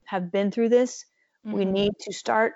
have 0.04 0.30
been 0.30 0.50
through 0.50 0.71
this, 0.71 1.04
mm-hmm. 1.47 1.56
we 1.56 1.64
need 1.64 1.92
to 2.00 2.12
start 2.12 2.54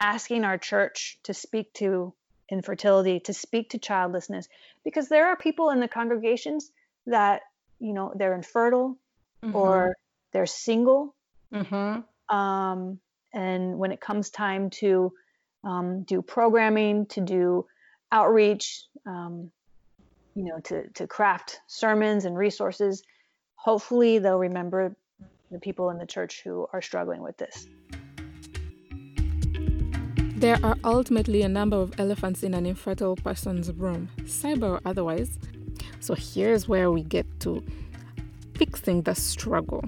asking 0.00 0.44
our 0.44 0.58
church 0.58 1.18
to 1.24 1.34
speak 1.34 1.72
to 1.74 2.12
infertility, 2.50 3.20
to 3.20 3.32
speak 3.32 3.70
to 3.70 3.78
childlessness, 3.78 4.48
because 4.84 5.08
there 5.08 5.26
are 5.28 5.36
people 5.36 5.70
in 5.70 5.80
the 5.80 5.88
congregations 5.88 6.70
that, 7.06 7.42
you 7.78 7.92
know, 7.92 8.12
they're 8.14 8.34
infertile 8.34 8.98
mm-hmm. 9.42 9.54
or 9.54 9.96
they're 10.32 10.46
single. 10.46 11.14
Mm-hmm. 11.52 12.34
Um, 12.34 13.00
and 13.32 13.78
when 13.78 13.92
it 13.92 14.00
comes 14.00 14.30
time 14.30 14.70
to 14.70 15.12
um, 15.64 16.02
do 16.02 16.22
programming, 16.22 17.06
to 17.06 17.20
do 17.20 17.66
outreach, 18.12 18.84
um, 19.06 19.50
you 20.34 20.44
know, 20.44 20.60
to, 20.64 20.88
to 20.90 21.06
craft 21.06 21.60
sermons 21.66 22.24
and 22.24 22.36
resources. 22.36 23.02
Hopefully, 23.56 24.18
they'll 24.18 24.38
remember 24.38 24.94
the 25.50 25.58
people 25.58 25.90
in 25.90 25.98
the 25.98 26.06
church 26.06 26.42
who 26.44 26.66
are 26.72 26.82
struggling 26.82 27.22
with 27.22 27.36
this. 27.36 27.66
There 30.36 30.58
are 30.62 30.76
ultimately 30.84 31.42
a 31.42 31.48
number 31.48 31.76
of 31.76 31.98
elephants 31.98 32.44
in 32.44 32.54
an 32.54 32.64
infertile 32.64 33.16
person's 33.16 33.72
room, 33.72 34.08
cyber 34.22 34.70
or 34.74 34.80
otherwise. 34.84 35.36
So 35.98 36.14
here's 36.14 36.68
where 36.68 36.92
we 36.92 37.02
get 37.02 37.26
to 37.40 37.64
fixing 38.54 39.02
the 39.02 39.16
struggle 39.16 39.84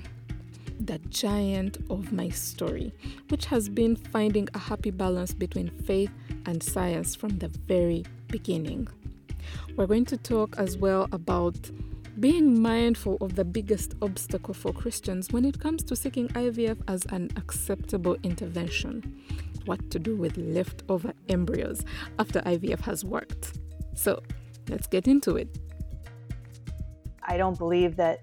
the 0.81 0.99
giant 1.11 1.79
of 1.91 2.13
my 2.13 2.29
story, 2.31 2.93
which 3.29 3.47
has 3.47 3.69
been 3.69 3.97
finding 3.97 4.49
a 4.55 4.59
happy 4.59 4.91
balance 4.91 5.35
between 5.35 5.71
faith 5.85 6.11
and 6.47 6.63
science 6.63 7.15
from 7.15 7.39
the 7.39 7.49
very 7.49 8.05
beginning. 8.29 8.89
We're 9.77 9.87
going 9.87 10.07
to 10.07 10.17
talk 10.17 10.57
as 10.59 10.77
well 10.79 11.09
about 11.13 11.57
being 12.19 12.61
mindful 12.61 13.19
of 13.21 13.37
the 13.37 13.45
biggest 13.45 13.95
obstacle 14.03 14.55
for 14.55 14.73
Christians 14.73 15.31
when 15.31 15.45
it 15.45 15.61
comes 15.61 15.83
to 15.85 15.97
seeking 15.97 16.29
IVF 16.29 16.79
as 16.89 17.05
an 17.07 17.31
acceptable 17.37 18.17
intervention. 18.23 19.23
What 19.67 19.91
to 19.91 19.99
do 19.99 20.17
with 20.17 20.37
leftover 20.37 21.13
embryos 21.29 21.85
after 22.19 22.41
IVF 22.41 22.81
has 22.81 23.05
worked. 23.05 23.59
So 23.95 24.23
let's 24.69 24.87
get 24.87 25.07
into 25.07 25.37
it. 25.37 25.59
I 27.27 27.37
don't 27.37 27.57
believe 27.59 27.97
that 27.97 28.21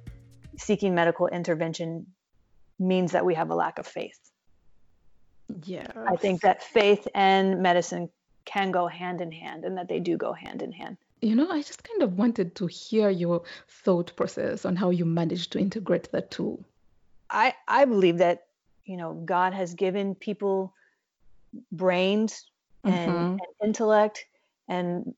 seeking 0.58 0.94
medical 0.94 1.28
intervention 1.28 2.08
means 2.80 3.12
that 3.12 3.26
we 3.26 3.34
have 3.36 3.50
a 3.50 3.56
lack 3.56 3.80
of 3.80 3.88
faith. 3.88 4.20
Yeah. 5.64 5.88
I 6.08 6.16
think 6.16 6.42
that 6.42 6.64
faith 6.64 7.08
and 7.16 7.62
medicine 7.62 8.10
can 8.46 8.72
go 8.72 8.88
hand 8.88 9.22
in 9.22 9.32
hand 9.32 9.66
and 9.66 9.78
that 9.78 9.88
they 9.88 10.00
do 10.00 10.18
go 10.18 10.34
hand 10.34 10.62
in 10.62 10.72
hand. 10.72 10.98
You 11.22 11.36
know, 11.36 11.50
I 11.50 11.62
just 11.62 11.84
kind 11.84 12.04
of 12.04 12.18
wanted 12.18 12.56
to 12.56 12.68
hear 12.68 13.10
your 13.10 13.42
thought 13.68 14.16
process 14.16 14.66
on 14.66 14.76
how 14.76 14.92
you 14.92 15.06
managed 15.06 15.52
to 15.54 15.60
integrate 15.60 16.12
the 16.12 16.22
two. 16.22 16.64
I, 17.30 17.56
I 17.68 17.86
believe 17.86 18.20
that, 18.20 18.46
you 18.86 18.98
know, 18.98 19.14
God 19.26 19.54
has 19.54 19.74
given 19.74 20.16
people 20.16 20.74
brains 21.72 22.46
and, 22.84 23.12
mm-hmm. 23.12 23.18
and 23.18 23.40
intellect, 23.64 24.26
and 24.68 25.16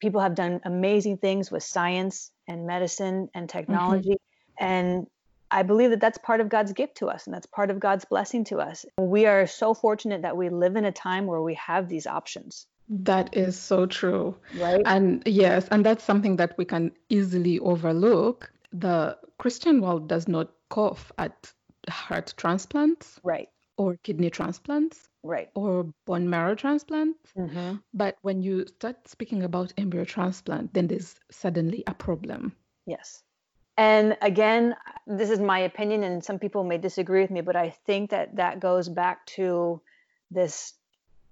people 0.00 0.20
have 0.20 0.34
done 0.34 0.60
amazing 0.64 1.18
things 1.18 1.50
with 1.50 1.62
science 1.62 2.30
and 2.48 2.66
medicine 2.66 3.28
and 3.34 3.48
technology. 3.48 4.16
Mm-hmm. 4.60 4.64
And 4.64 5.06
I 5.50 5.62
believe 5.62 5.90
that 5.90 6.00
that's 6.00 6.18
part 6.18 6.40
of 6.40 6.48
God's 6.48 6.72
gift 6.72 6.96
to 6.98 7.06
us 7.06 7.26
and 7.26 7.34
that's 7.34 7.46
part 7.46 7.70
of 7.70 7.80
God's 7.80 8.04
blessing 8.04 8.44
to 8.44 8.58
us. 8.58 8.84
We 8.98 9.26
are 9.26 9.46
so 9.46 9.74
fortunate 9.74 10.22
that 10.22 10.36
we 10.36 10.48
live 10.48 10.76
in 10.76 10.84
a 10.84 10.92
time 10.92 11.26
where 11.26 11.42
we 11.42 11.54
have 11.54 11.88
these 11.88 12.06
options. 12.06 12.66
That 12.88 13.36
is 13.36 13.58
so 13.58 13.86
true. 13.86 14.36
Right. 14.56 14.82
And 14.84 15.22
yes, 15.26 15.68
and 15.70 15.84
that's 15.84 16.04
something 16.04 16.36
that 16.36 16.56
we 16.56 16.64
can 16.64 16.92
easily 17.08 17.58
overlook. 17.58 18.52
The 18.72 19.18
Christian 19.38 19.80
world 19.80 20.08
does 20.08 20.28
not 20.28 20.50
cough 20.70 21.10
at 21.18 21.52
heart 21.88 22.34
transplants. 22.36 23.18
Right. 23.22 23.48
Or 23.76 23.96
kidney 24.02 24.30
transplants. 24.30 25.08
Right. 25.22 25.50
Or 25.54 25.92
bone 26.06 26.30
marrow 26.30 26.54
transplants. 26.54 27.18
Mm-hmm. 27.36 27.76
But 27.92 28.16
when 28.22 28.42
you 28.42 28.66
start 28.66 29.08
speaking 29.08 29.42
about 29.42 29.72
embryo 29.76 30.04
transplant, 30.04 30.72
then 30.72 30.86
there's 30.86 31.16
suddenly 31.30 31.82
a 31.86 31.94
problem. 31.94 32.54
Yes. 32.86 33.22
And 33.78 34.16
again, 34.22 34.74
this 35.06 35.30
is 35.30 35.38
my 35.38 35.60
opinion, 35.60 36.02
and 36.02 36.24
some 36.24 36.38
people 36.38 36.64
may 36.64 36.78
disagree 36.78 37.20
with 37.20 37.30
me, 37.30 37.42
but 37.42 37.56
I 37.56 37.70
think 37.70 38.10
that 38.10 38.36
that 38.36 38.58
goes 38.60 38.88
back 38.88 39.26
to 39.26 39.80
this 40.30 40.72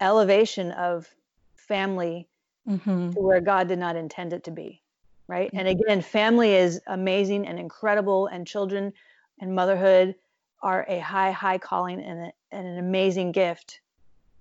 elevation 0.01 0.71
of 0.73 1.09
family 1.57 2.29
mm-hmm. 2.69 3.13
to 3.13 3.21
where 3.21 3.41
God 3.41 3.69
did 3.69 3.79
not 3.79 3.97
intend 3.97 4.33
it 4.33 4.45
to 4.45 4.51
be. 4.51 4.83
Right. 5.27 5.49
Mm-hmm. 5.49 5.59
And 5.59 5.69
again, 5.69 6.03
family 6.03 6.55
is 6.55 6.81
amazing 6.87 7.47
and 7.47 7.59
incredible, 7.59 8.27
and 8.27 8.47
children 8.47 8.93
and 9.41 9.55
motherhood 9.55 10.15
are 10.63 10.85
a 10.87 10.99
high, 10.99 11.31
high 11.31 11.59
calling 11.59 12.01
and, 12.03 12.27
a, 12.27 12.33
and 12.53 12.67
an 12.67 12.79
amazing 12.79 13.33
gift. 13.33 13.81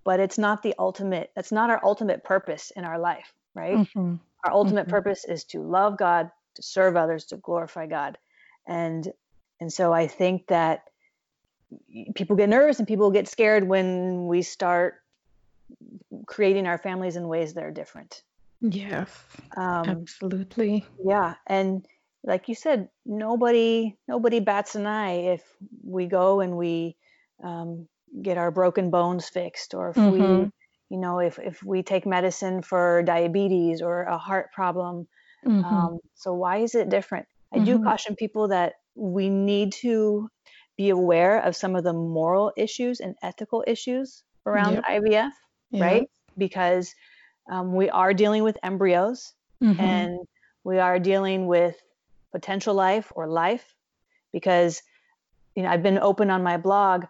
But 0.04 0.20
it's 0.20 0.38
not 0.38 0.62
the 0.62 0.76
ultimate, 0.78 1.32
that's 1.36 1.54
not 1.54 1.70
our 1.70 1.80
ultimate 1.84 2.26
purpose 2.26 2.72
in 2.76 2.84
our 2.84 3.00
life. 3.00 3.32
Right. 3.56 3.78
Mm-hmm. 3.78 4.16
Our 4.44 4.52
ultimate 4.52 4.84
mm-hmm. 4.84 4.92
purpose 4.92 5.24
is 5.24 5.46
to 5.46 5.62
love 5.62 5.98
God, 5.98 6.30
to 6.56 6.62
serve 6.62 6.96
others, 6.96 7.26
to 7.26 7.38
glorify 7.38 7.88
God. 7.88 8.18
And 8.68 9.12
and 9.60 9.72
so 9.72 9.94
I 9.94 10.08
think 10.08 10.48
that 10.48 10.84
people 12.16 12.36
get 12.36 12.50
nervous 12.50 12.80
and 12.80 12.88
people 12.88 13.12
get 13.12 13.28
scared 13.28 13.68
when 13.68 14.28
we 14.28 14.42
start 14.42 14.96
creating 16.26 16.68
our 16.68 16.78
families 16.78 17.16
in 17.16 17.28
ways 17.28 17.54
that 17.54 17.64
are 17.64 17.72
different. 17.72 18.22
Yes. 18.62 19.10
Um, 19.58 19.90
absolutely. 19.90 20.86
Yeah, 21.04 21.36
and 21.48 21.86
like 22.24 22.48
you 22.48 22.56
said, 22.56 22.90
nobody 23.06 23.96
nobody 24.08 24.40
bats 24.40 24.76
an 24.76 24.88
eye 24.88 25.34
if 25.34 25.44
we 25.84 26.06
go 26.06 26.40
and 26.40 26.58
we 26.58 26.96
um, 27.44 27.88
get 28.22 28.38
our 28.38 28.52
broken 28.52 28.90
bones 28.90 29.28
fixed, 29.28 29.74
or 29.74 29.90
if 29.90 29.96
mm-hmm. 29.96 30.44
we, 30.44 30.52
you 30.90 30.98
know, 30.98 31.20
if 31.20 31.40
if 31.40 31.62
we 31.62 31.84
take 31.84 32.06
medicine 32.06 32.62
for 32.62 33.04
diabetes 33.04 33.82
or 33.82 34.04
a 34.04 34.18
heart 34.18 34.52
problem, 34.54 35.08
Mm-hmm. 35.46 35.66
Um, 35.66 36.00
so 36.16 36.34
why 36.34 36.58
is 36.58 36.76
it 36.76 36.90
different? 36.90 37.28
I 37.52 37.58
mm-hmm. 37.58 37.66
do 37.66 37.84
caution 37.84 38.16
people 38.16 38.50
that 38.50 38.74
we 38.96 39.30
need 39.30 39.74
to 39.82 40.30
be 40.78 40.90
aware 40.90 41.40
of 41.40 41.56
some 41.56 41.76
of 41.76 41.84
the 41.84 41.94
moral 41.94 42.52
issues 42.58 43.00
and 43.00 43.16
ethical 43.22 43.64
issues 43.68 44.24
around 44.46 44.74
yep. 44.74 44.84
IVF, 44.86 45.32
yep. 45.72 45.82
right? 45.82 46.10
Because 46.38 46.94
um, 47.52 47.76
we 47.76 47.90
are 47.90 48.14
dealing 48.14 48.44
with 48.44 48.58
embryos 48.64 49.34
mm-hmm. 49.62 49.80
and 49.80 50.20
we 50.64 50.80
are 50.80 51.00
dealing 51.00 51.48
with 51.48 51.76
potential 52.32 52.74
life 52.74 53.12
or 53.16 53.28
life 53.28 53.76
because 54.32 54.82
you 55.56 55.64
know 55.64 55.70
I've 55.70 55.84
been 55.84 56.00
open 56.00 56.30
on 56.30 56.42
my 56.42 56.58
blog. 56.58 57.06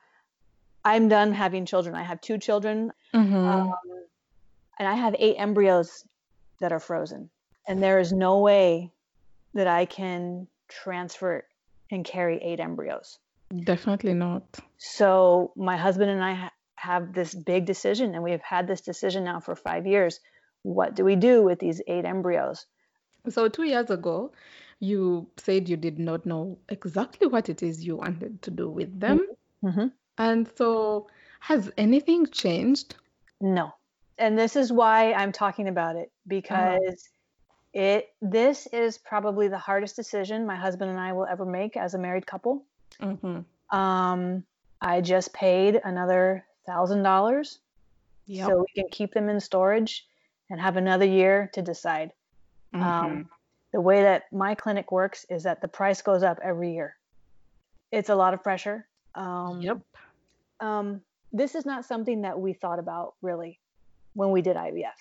I'm 0.84 1.08
done 1.08 1.32
having 1.32 1.66
children. 1.66 1.96
I 1.96 2.04
have 2.04 2.20
two 2.20 2.38
children, 2.38 2.92
mm-hmm. 3.16 3.36
um, 3.36 3.74
and 4.78 4.88
I 4.88 4.96
have 4.96 5.16
eight 5.18 5.36
embryos 5.38 6.04
that 6.60 6.74
are 6.74 6.80
frozen 6.80 7.30
and 7.68 7.82
there 7.82 8.00
is 8.00 8.12
no 8.12 8.40
way 8.40 8.92
that 9.54 9.68
I 9.68 9.86
can 9.86 10.48
transfer 10.68 11.46
and 11.92 12.04
carry 12.04 12.38
eight 12.42 12.60
embryos. 12.60 13.20
Definitely 13.64 14.14
not. 14.14 14.44
So 14.78 15.52
my 15.56 15.78
husband 15.78 16.10
and 16.10 16.24
I 16.24 16.34
ha- 16.34 16.52
have 16.76 17.14
this 17.14 17.34
big 17.34 17.66
decision, 17.66 18.16
and 18.16 18.24
we've 18.24 18.42
had 18.42 18.68
this 18.68 18.82
decision 18.82 19.24
now 19.24 19.40
for 19.40 19.56
five 19.56 19.86
years. 19.86 20.20
What 20.64 20.96
do 20.96 21.04
we 21.06 21.16
do 21.16 21.44
with 21.44 21.60
these 21.60 21.82
eight 21.88 22.06
embryos? 22.06 22.66
So 23.30 23.48
two 23.48 23.64
years 23.64 23.90
ago, 23.90 24.32
you 24.80 25.28
said 25.38 25.70
you 25.70 25.78
did 25.78 26.00
not 26.00 26.26
know 26.26 26.58
exactly 26.70 27.28
what 27.28 27.48
it 27.48 27.64
is 27.64 27.86
you 27.86 27.98
wanted 27.98 28.42
to 28.42 28.52
do 28.52 28.70
with 28.70 29.00
them. 29.00 29.20
Mm-hmm. 29.20 29.68
mm-hmm. 29.68 29.88
And 30.18 30.48
so, 30.58 31.08
has 31.40 31.72
anything 31.76 32.28
changed? 32.28 32.96
No. 33.42 33.74
And 34.20 34.38
this 34.38 34.56
is 34.56 34.72
why 34.72 35.14
I'm 35.14 35.32
talking 35.32 35.68
about 35.68 35.96
it 35.96 36.12
uh-huh. 36.12 36.28
because 36.28 37.10
it 37.74 38.14
this 38.22 38.68
is 38.68 38.98
probably 38.98 39.48
the 39.48 39.58
hardest 39.58 39.96
decision 39.96 40.46
my 40.46 40.56
husband 40.56 40.92
and 40.92 41.00
I 41.00 41.14
will 41.14 41.26
ever 41.26 41.46
make 41.46 41.76
as 41.76 41.94
a 41.94 41.98
married 41.98 42.28
couple. 42.28 42.64
Mm-hmm. 43.02 43.78
Um, 43.78 44.44
I 44.82 45.02
just 45.02 45.34
paid 45.34 45.82
another 45.84 46.46
thousand 46.66 47.04
dollars 47.04 47.60
so 48.48 48.60
we 48.60 48.82
can 48.82 48.90
keep 48.92 49.14
them 49.14 49.30
in 49.30 49.40
storage. 49.40 50.06
and 50.50 50.62
have 50.62 50.78
another 50.78 51.06
year 51.06 51.50
to 51.54 51.62
decide. 51.62 52.12
Mm-hmm. 52.74 52.84
Um, 52.84 53.30
the 53.72 53.82
way 53.82 54.04
that 54.04 54.32
my 54.32 54.54
clinic 54.54 54.92
works 54.92 55.26
is 55.30 55.44
that 55.44 55.62
the 55.62 55.68
price 55.68 56.02
goes 56.02 56.22
up 56.22 56.40
every 56.44 56.74
year. 56.74 56.96
It's 57.92 58.10
a 58.10 58.16
lot 58.16 58.36
of 58.36 58.44
pressure. 58.44 58.88
Um, 59.16 59.62
yep. 59.62 59.80
um, 60.60 61.02
this 61.32 61.56
is 61.56 61.66
not 61.66 61.86
something 61.86 62.22
that 62.22 62.40
we 62.40 62.54
thought 62.54 62.78
about 62.78 63.16
really 63.22 63.60
when 64.14 64.32
we 64.32 64.42
did 64.44 64.56
IVF. 64.56 64.92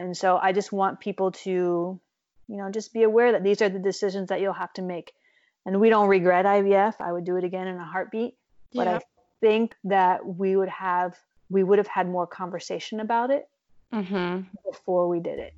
And 0.00 0.16
so 0.16 0.38
I 0.38 0.52
just 0.52 0.72
want 0.72 0.98
people 0.98 1.30
to, 1.32 2.00
you 2.48 2.56
know, 2.56 2.70
just 2.70 2.94
be 2.94 3.02
aware 3.02 3.32
that 3.32 3.44
these 3.44 3.60
are 3.60 3.68
the 3.68 3.78
decisions 3.78 4.30
that 4.30 4.40
you'll 4.40 4.54
have 4.54 4.72
to 4.72 4.82
make. 4.82 5.12
And 5.66 5.78
we 5.78 5.90
don't 5.90 6.08
regret 6.08 6.46
IVF. 6.46 6.94
I 7.00 7.12
would 7.12 7.26
do 7.26 7.36
it 7.36 7.44
again 7.44 7.66
in 7.66 7.76
a 7.76 7.84
heartbeat. 7.84 8.34
But 8.72 8.88
I 8.88 9.00
think 9.40 9.76
that 9.84 10.24
we 10.24 10.56
would 10.56 10.70
have 10.70 11.18
we 11.50 11.64
would 11.64 11.78
have 11.78 11.86
had 11.86 12.08
more 12.08 12.26
conversation 12.26 13.00
about 13.00 13.30
it 13.30 13.48
Mm-hmm. 13.92 14.42
before 14.70 15.08
we 15.08 15.18
did 15.20 15.38
it. 15.40 15.52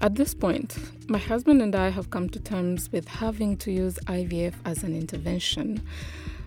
At 0.00 0.14
this 0.14 0.32
point, 0.32 0.78
my 1.10 1.18
husband 1.18 1.60
and 1.60 1.74
I 1.74 1.90
have 1.90 2.08
come 2.08 2.30
to 2.30 2.40
terms 2.40 2.90
with 2.92 3.08
having 3.08 3.56
to 3.58 3.70
use 3.72 3.98
IVF 4.06 4.54
as 4.64 4.84
an 4.84 4.96
intervention. 4.96 5.82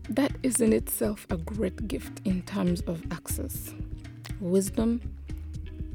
That 0.09 0.33
is 0.43 0.59
in 0.59 0.73
itself 0.73 1.25
a 1.29 1.37
great 1.37 1.87
gift 1.87 2.21
in 2.25 2.41
terms 2.43 2.81
of 2.81 3.01
access, 3.11 3.73
wisdom, 4.39 5.01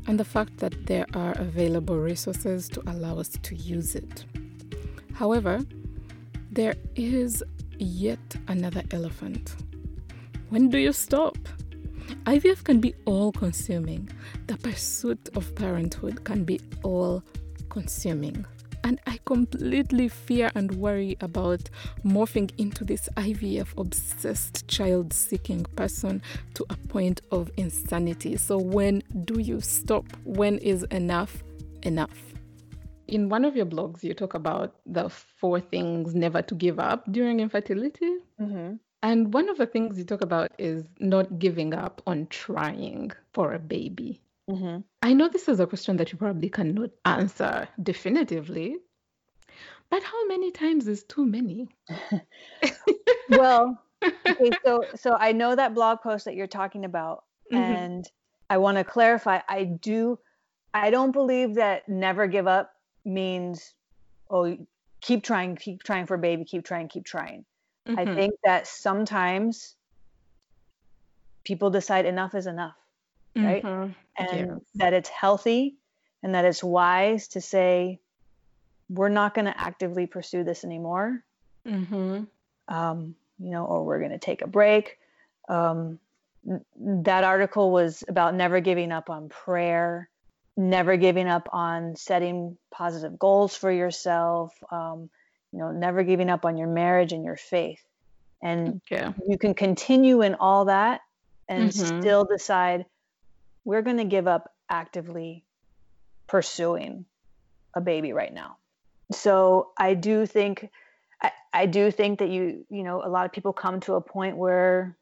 and 0.07 0.19
the 0.19 0.25
fact 0.25 0.57
that 0.59 0.87
there 0.87 1.07
are 1.15 1.33
available 1.33 1.99
resources 1.99 2.69
to 2.71 2.83
allow 2.91 3.19
us 3.19 3.29
to 3.29 3.55
use 3.55 3.95
it. 3.95 4.25
However, 5.13 5.61
there 6.51 6.75
is 6.97 7.45
yet 7.79 8.37
another 8.49 8.83
elephant. 8.91 9.55
When 10.49 10.71
do 10.71 10.79
you 10.79 10.93
stop? 10.93 11.37
IVF 12.25 12.65
can 12.65 12.81
be 12.81 12.95
all 13.05 13.33
consuming. 13.33 14.09
The 14.47 14.57
pursuit 14.57 15.29
of 15.37 15.55
parenthood 15.55 16.25
can 16.25 16.45
be 16.45 16.61
all 16.83 17.23
consuming. 17.69 18.47
And 18.85 19.01
I 19.07 19.19
completely 19.25 20.09
fear 20.09 20.51
and 20.55 20.73
worry 20.73 21.17
about 21.21 21.69
morphing 22.05 22.51
into 22.59 22.85
this 22.85 23.09
IVF 23.17 23.77
obsessed 23.77 24.67
child 24.69 25.13
seeking 25.13 25.65
person 25.77 26.23
to 26.55 26.65
a 26.71 26.77
point 26.89 27.21
of 27.31 27.51
insanity. 27.57 28.37
So, 28.37 28.59
when 28.59 29.03
do 29.25 29.41
you 29.41 29.61
stop? 29.61 30.05
When 30.25 30.59
is 30.59 30.85
enough 30.85 31.43
enough? 31.83 32.19
In 33.07 33.29
one 33.29 33.45
of 33.45 33.57
your 33.57 33.67
blogs, 33.67 34.03
you 34.03 34.13
talk 34.15 34.35
about 34.35 34.77
the 34.85 35.09
four 35.09 35.61
things 35.61 36.15
never 36.15 36.43
to 36.43 36.55
give 36.55 36.79
up 36.79 37.11
during 37.11 37.41
infertility. 37.41 38.17
Mm-hmm. 38.41 38.75
And 39.03 39.33
one 39.33 39.49
of 39.49 39.59
the 39.59 39.67
things 39.67 39.97
you 39.97 40.05
talk 40.05 40.23
about 40.23 40.53
is 40.59 40.85
not 40.99 41.39
giving 41.39 41.73
up 41.73 42.03
on 42.07 42.27
trying 42.31 43.13
for 43.33 43.55
a 43.55 43.59
baby. 43.59 44.21
Mm-hmm. 44.49 44.79
I 45.03 45.13
know 45.13 45.29
this 45.29 45.49
is 45.49 45.61
a 45.61 45.67
question 45.67 45.97
that 45.99 46.11
you 46.13 46.19
probably 46.19 46.49
cannot 46.49 46.91
answer 47.05 47.69
definitively, 47.83 48.79
but 49.91 50.03
how 50.03 50.27
many 50.27 50.51
times 50.51 50.89
is 50.89 51.05
too 51.05 51.25
many? 51.27 51.69
Well, 53.29 53.85
okay, 54.27 54.55
so 54.65 54.87
so 54.97 55.13
I 55.13 55.33
know 55.33 55.55
that 55.55 55.75
blog 55.75 56.01
post 56.01 56.25
that 56.25 56.35
you're 56.35 56.47
talking 56.47 56.87
about, 56.87 57.25
Mhm. 57.53 57.75
and 57.75 58.11
I 58.49 58.57
want 58.57 58.79
to 58.79 58.85
clarify. 58.85 59.41
I 59.47 59.65
do, 59.65 60.19
I 60.73 60.91
don't 60.91 61.13
believe 61.13 61.57
that 61.57 61.87
never 61.91 62.27
give 62.27 62.47
up 62.47 62.73
means, 63.05 63.75
oh, 64.31 64.57
keep 65.03 65.25
trying, 65.25 65.57
keep 65.57 65.83
trying 65.83 66.07
for 66.07 66.15
a 66.15 66.19
baby, 66.19 66.47
keep 66.47 66.65
trying, 66.65 66.89
keep 66.89 67.05
trying. 67.05 67.45
I 67.87 68.07
Mhm. 68.07 68.15
think 68.15 68.35
that 68.45 68.67
sometimes 68.67 69.77
people 71.45 71.69
decide 71.69 72.07
enough 72.07 72.35
is 72.35 72.47
enough, 72.47 72.78
right? 73.43 73.63
Mhm. 73.65 73.95
and 74.19 74.49
Yes. 74.53 74.61
that 74.77 74.93
it's 74.93 75.09
healthy 75.09 75.77
and 76.23 76.35
that 76.35 76.45
it's 76.45 76.63
wise 76.65 77.29
to 77.29 77.41
say, 77.41 78.01
we're 78.89 79.09
not 79.09 79.35
going 79.35 79.45
to 79.45 79.61
actively 79.61 80.07
pursue 80.07 80.45
this 80.45 80.65
anymore. 80.65 81.23
Mhm. 81.65 82.29
um, 82.69 83.15
you 83.39 83.51
know, 83.51 83.65
or 83.65 83.85
we're 83.85 83.99
going 83.99 84.11
to 84.11 84.19
take 84.19 84.43
a 84.43 84.47
break. 84.47 84.99
Um, 85.49 85.99
that 86.77 87.25
article 87.25 87.71
was 87.71 88.05
about 88.09 88.35
never 88.35 88.61
giving 88.61 88.93
up 88.93 89.11
on 89.11 89.29
prayer, 89.29 90.09
never 90.57 90.97
giving 90.97 91.29
up 91.29 91.49
on 91.53 91.97
setting 91.97 92.57
positive 92.71 93.19
goals 93.19 93.57
for 93.57 93.71
yourself, 93.71 94.55
um, 94.71 95.11
you 95.53 95.59
know, 95.59 95.73
never 95.73 96.03
giving 96.03 96.29
up 96.31 96.45
on 96.45 96.57
your 96.57 96.69
marriage 96.69 97.13
and 97.13 97.25
your 97.25 97.37
faith. 97.37 97.83
And 98.43 98.77
Okay. 98.77 99.15
you 99.27 99.39
can 99.39 99.55
continue 99.55 100.23
in 100.23 100.35
all 100.35 100.67
that 100.67 101.01
and 101.49 101.73
Mhm. 101.73 102.01
still 102.01 102.25
decide 102.25 102.87
we're 103.69 103.83
going 103.83 103.99
to 103.99 104.05
give 104.07 104.27
up 104.27 104.51
actively 104.71 105.45
pursuing 106.27 107.05
a 107.77 107.83
baby 107.83 108.15
right 108.15 108.33
now. 108.33 108.57
So 109.13 109.73
I 109.79 109.93
do 109.95 110.25
think 110.25 110.71
I, 111.23 111.33
I 111.53 111.67
do 111.67 111.91
think 111.91 112.21
that 112.21 112.31
you 112.31 112.65
you 112.71 112.83
know 112.83 113.03
a 113.05 113.11
lot 113.11 113.27
of 113.27 113.33
people 113.33 113.53
come 113.53 113.81
to 113.81 113.95
a 113.95 114.01
point 114.01 114.39
where 114.39 114.97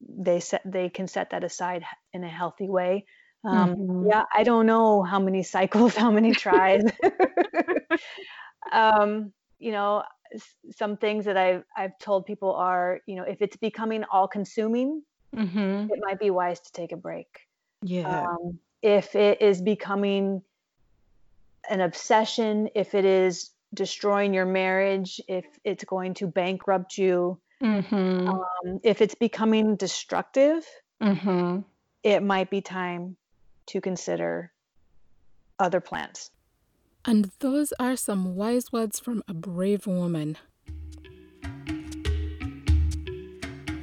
they 0.00 0.40
set 0.40 0.62
they 0.64 0.88
can 0.90 1.06
set 1.06 1.30
that 1.30 1.44
aside 1.44 1.84
in 2.12 2.24
a 2.24 2.28
healthy 2.28 2.68
way. 2.68 3.06
Um, 3.44 3.76
Mhm. 3.76 4.08
Yeah, 4.10 4.24
I 4.34 4.42
don't 4.42 4.66
know 4.66 5.02
how 5.04 5.20
many 5.20 5.44
cycles, 5.44 5.94
how 6.04 6.10
many 6.10 6.32
tries. 6.34 6.82
um, 8.72 9.32
you 9.60 9.72
know, 9.72 10.02
some 10.76 10.96
things 10.96 11.26
that 11.26 11.36
I've 11.36 11.64
I've 11.76 11.96
told 11.98 12.26
people 12.26 12.52
are 12.54 13.00
you 13.06 13.16
know 13.16 13.24
if 13.24 13.42
it's 13.42 13.56
becoming 13.56 14.04
all 14.10 14.28
consuming, 14.28 15.02
Mhm. 15.34 15.90
it 15.90 16.00
might 16.04 16.20
be 16.20 16.30
wise 16.30 16.60
to 16.60 16.72
take 16.72 16.92
a 16.92 16.96
break. 16.96 17.28
Yeah. 17.82 18.24
Um, 18.26 18.58
if 18.82 19.14
it 19.14 19.42
is 19.42 19.60
becoming 19.62 20.42
an 21.68 21.80
obsession, 21.80 22.68
if 22.74 22.94
it 22.94 23.04
is 23.04 23.50
destroying 23.74 24.34
your 24.34 24.46
marriage, 24.46 25.20
if 25.28 25.44
it's 25.64 25.84
going 25.84 26.14
to 26.14 26.26
bankrupt 26.26 26.98
you, 26.98 27.40
Mhm. 27.62 28.28
um, 28.28 28.80
if 28.82 29.00
it's 29.00 29.14
becoming 29.14 29.76
destructive, 29.76 30.66
Mhm. 31.00 31.64
it 32.02 32.22
might 32.22 32.50
be 32.50 32.60
time 32.60 33.16
to 33.68 33.80
consider 33.80 34.52
other 35.58 35.80
plans. 35.80 36.30
And 37.04 37.30
those 37.40 37.72
are 37.80 37.96
some 37.96 38.34
wise 38.36 38.72
words 38.72 39.00
from 39.00 39.22
a 39.28 39.34
brave 39.34 39.86
woman. 39.86 40.38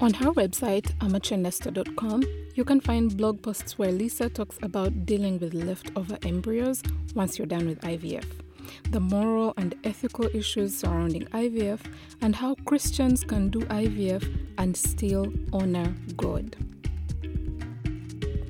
On 0.02 0.14
her 0.14 0.32
website, 0.32 0.94
amateurnester.com, 1.00 2.24
you 2.56 2.64
can 2.64 2.80
find 2.80 3.18
blog 3.18 3.42
posts 3.42 3.78
where 3.78 3.92
Lisa 3.92 4.30
talks 4.30 4.58
about 4.62 5.06
dealing 5.06 5.40
with 5.40 5.54
leftover 5.54 6.18
embryos 6.24 6.82
once 7.16 7.38
you're 7.38 7.46
done 7.46 7.68
with 7.68 7.82
IVF, 7.82 8.24
the 8.92 9.02
moral 9.02 9.54
and 9.58 9.76
ethical 9.84 10.30
issues 10.34 10.74
surrounding 10.74 11.26
IVF, 11.26 11.82
and 12.22 12.34
how 12.34 12.56
Christians 12.64 13.26
can 13.26 13.50
do 13.50 13.60
IVF 13.60 14.24
and 14.58 14.76
still 14.78 15.34
honor 15.52 15.94
God. 16.16 16.56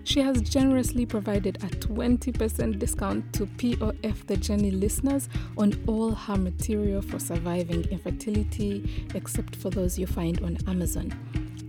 She 0.09 0.21
has 0.21 0.41
generously 0.41 1.05
provided 1.05 1.57
a 1.57 1.67
20% 1.67 2.79
discount 2.79 3.31
to 3.33 3.45
POF 3.45 4.25
The 4.25 4.37
Journey 4.37 4.71
listeners 4.71 5.29
on 5.55 5.79
all 5.85 6.15
her 6.15 6.35
material 6.35 7.03
for 7.03 7.19
surviving 7.19 7.83
infertility, 7.91 9.05
except 9.13 9.55
for 9.55 9.69
those 9.69 9.99
you 9.99 10.07
find 10.07 10.41
on 10.41 10.57
Amazon. 10.67 11.13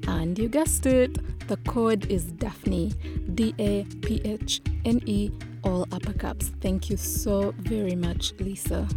And 0.09 0.38
you 0.38 0.48
guessed 0.48 0.87
it, 0.87 1.48
the 1.48 1.59
code 1.68 2.07
is 2.07 2.33
Daphne, 2.33 2.94
D 3.35 3.55
A 3.59 3.85
P 4.00 4.22
H 4.24 4.62
N 4.87 5.03
E, 5.05 5.31
all 5.62 5.87
upper. 5.92 6.14
Thank 6.62 6.88
you 6.88 6.96
so 6.96 7.53
very 7.59 7.94
much, 7.94 8.33
Lisa. 8.38 8.88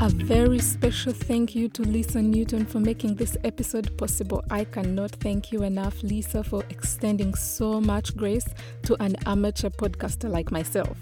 A 0.00 0.08
very 0.10 0.60
special 0.60 1.12
thank 1.12 1.56
you 1.56 1.68
to 1.70 1.82
Lisa 1.82 2.22
Newton 2.22 2.64
for 2.64 2.78
making 2.78 3.16
this 3.16 3.36
episode 3.42 3.98
possible. 3.98 4.44
I 4.48 4.62
cannot 4.62 5.10
thank 5.10 5.50
you 5.50 5.64
enough, 5.64 6.00
Lisa, 6.04 6.44
for 6.44 6.62
extending 6.70 7.34
so 7.34 7.80
much 7.80 8.16
grace 8.16 8.46
to 8.84 8.94
an 9.02 9.16
amateur 9.26 9.70
podcaster 9.70 10.30
like 10.30 10.52
myself. 10.52 10.96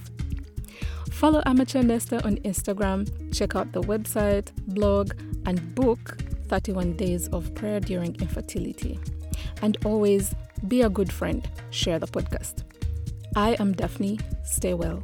Follow 1.10 1.42
Amateur 1.44 1.82
Nester 1.82 2.22
on 2.24 2.36
Instagram, 2.38 3.06
check 3.36 3.54
out 3.54 3.70
the 3.72 3.82
website, 3.82 4.48
blog, 4.68 5.12
and 5.44 5.74
book 5.74 6.16
31 6.48 6.96
Days 6.96 7.28
of 7.28 7.54
Prayer 7.54 7.80
During 7.80 8.14
Infertility. 8.22 8.98
And 9.60 9.76
always 9.84 10.34
be 10.68 10.80
a 10.80 10.88
good 10.88 11.12
friend, 11.12 11.46
share 11.68 11.98
the 11.98 12.06
podcast. 12.06 12.64
I 13.34 13.56
am 13.60 13.74
Daphne. 13.74 14.18
Stay 14.42 14.72
well. 14.72 15.02